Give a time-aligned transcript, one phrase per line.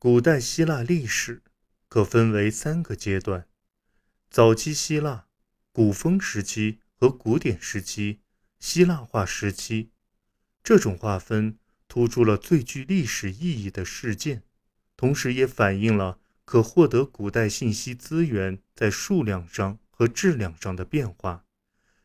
[0.00, 1.42] 古代希腊历史
[1.88, 3.48] 可分为三个阶段：
[4.30, 5.26] 早期希腊、
[5.72, 8.20] 古风时期和古典时期、
[8.60, 9.90] 希腊化时期。
[10.62, 11.58] 这种划分
[11.88, 14.44] 突出了最具历史意义的事件，
[14.96, 21.44] 同时也反映了可获得古代信息资源在数量上和质量上的变化。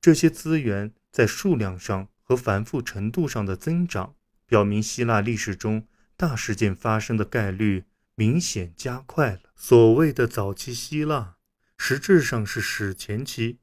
[0.00, 4.14] 这些资源在数量上和繁复程度上的增长，
[4.46, 5.86] 表明希腊历史中。
[6.26, 7.84] 大事件发生的概率
[8.14, 9.40] 明显加快了。
[9.54, 11.36] 所谓的早期希腊，
[11.76, 13.58] 实质上是史前期。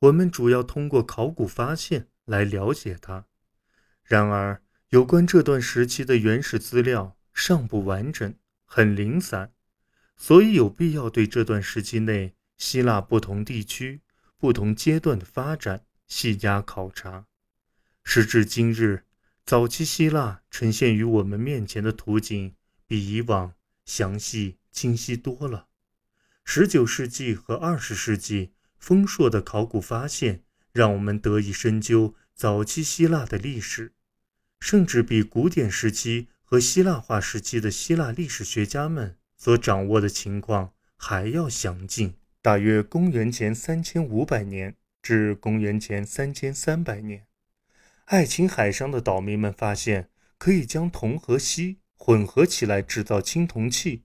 [0.00, 3.24] 我们主要通过考古发现来了解它。
[4.02, 8.34] 然而，有关这段时期的原始资料尚不完整，
[8.66, 9.54] 很零散，
[10.14, 14.02] 所以有必要对这段时期内希腊不同地区、
[14.36, 17.24] 不同阶段的发展细加考察。
[18.04, 19.04] 时至今日。
[19.46, 22.54] 早期希腊呈现于我们面前的图景
[22.86, 23.52] 比以往
[23.84, 25.68] 详细清晰多了。
[26.46, 30.42] 19世纪和20世纪丰硕的考古发现，
[30.72, 33.92] 让我们得以深究早期希腊的历史，
[34.60, 42.14] 甚至比古典时期和希腊化时期的希腊历史学家们所掌握的情况还要详尽。
[42.40, 47.26] 大约公元前3500年至公元前3300年。
[48.06, 54.04] 爱琴海上的岛民们发现，可以将铜和锡混合起来制造青铜器。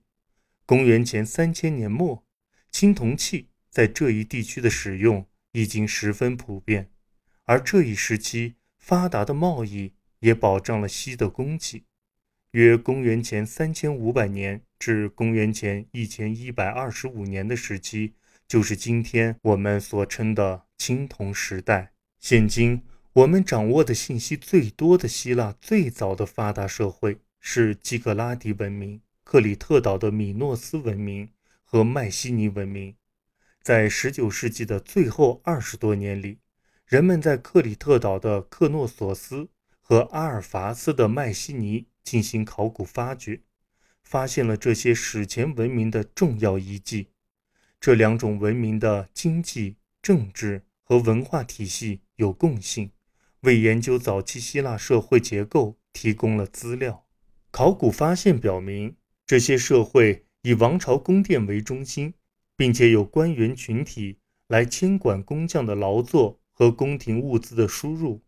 [0.64, 2.24] 公元前三千年末，
[2.70, 6.90] 青铜器在这一地区的使用已经十分普遍，
[7.44, 11.84] 而这一时期发达的贸易也保障了锡的供给。
[12.52, 18.14] 约公元前三千五百年至公元前一千一百二十五年的时期，
[18.48, 21.92] 就是今天我们所称的青铜时代。
[22.18, 22.82] 现今。
[23.12, 31.28] 我们掌握的信息最多的希腊最早的发达社会是基格拉底文明、克里特岛的米诺斯文明
[31.64, 32.94] 和迈锡尼文明。
[33.62, 36.38] 在19世纪的最后二十多年里，
[36.86, 39.48] 人们在克里特岛的克诺索斯
[39.80, 43.40] 和阿尔法斯的迈锡尼进行考古发掘，
[44.04, 47.08] 发现了这些史前文明的重要遗迹。
[47.80, 52.92] 这两种文明的经济、政治和文化体系有共性。
[53.42, 57.06] 为研究早期希腊社会结构提供了资料。
[57.50, 58.96] 考古发现表明，
[59.26, 62.14] 这些社会以王朝宫殿为中心，
[62.56, 64.18] 并且有官员群体
[64.48, 68.22] 来监管工匠的劳作和宫廷物资的输入。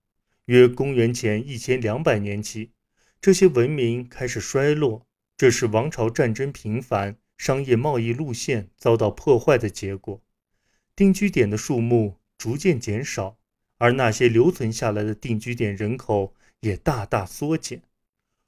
[0.47, 2.73] 约公元前一千两百年起，
[3.21, 5.06] 这些文明开始衰落，
[5.37, 10.21] 这是王朝战争频繁、商业贸易路线遭到破坏的结果。
[10.97, 13.39] 定居点的数目逐渐减少。
[13.82, 17.82] 而那些留存下来的定居点人口也大大缩减。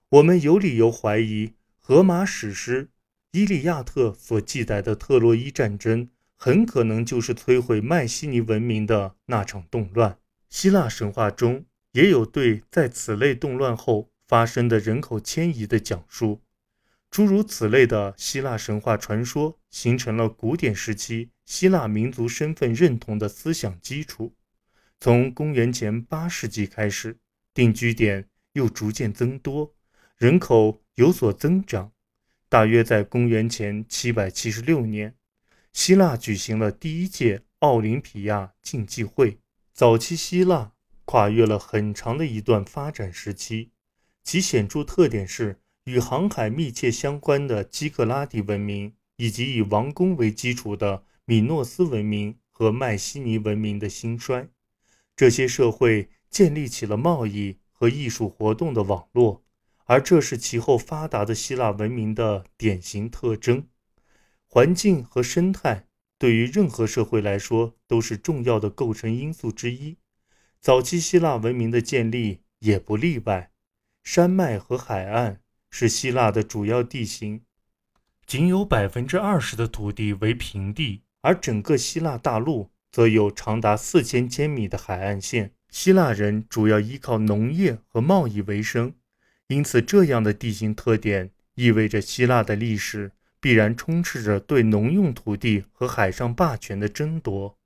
[0.09, 2.85] 我们有理由怀疑，荷马史诗
[3.33, 10.19] 《伊利亚特》所记载的特洛伊战争，很可能就是摧毁迈锡尼文明的那场动乱。
[10.49, 16.43] 希腊神话中也有对在此类动乱后发生的人口迁移的讲述。
[17.11, 24.33] 诸如此类的希腊神话传说，形成了古典时期希腊民族身份认同的思想基础。
[25.01, 27.19] 从公元前八世纪开始，
[27.53, 29.75] 定居点又逐渐增多，
[30.17, 31.93] 人口有所增长。
[32.49, 35.15] 大约在公元前七百七十六年，
[35.73, 39.39] 希腊举行了第一届奥林匹亚竞技会。
[39.73, 40.73] 早期希腊
[41.05, 43.73] 跨越了很长的一段发展时期，
[44.23, 54.49] 其显著特点是与航海密切相关的基克拉底文明，以及以王宫为基础的米诺斯文明和迈锡尼文明的兴衰。
[55.17, 59.45] 这些社会建立起了贸易和艺术活动的网络，
[59.85, 63.69] 而这是其后发达的希腊文明的典型特征。
[64.47, 65.87] 环境和生态
[66.19, 69.99] 对于任何社会来说都是重要的构成因素之一，
[70.61, 73.51] 早期希腊文明的建立也不例外。
[74.03, 77.43] 山脉和海岸是希腊的主要地形，
[78.27, 82.71] 仅有百分之二十的土地为平地，而整个希腊大陆。
[82.95, 85.51] 则有长达四千千米的海岸线。
[85.69, 88.95] 希腊人主要依靠农业和贸易为生，
[89.49, 93.11] 因此这样的地形特点意味着希腊的历史
[93.41, 97.59] 必然充斥着对农用土地和海上霸权的争夺。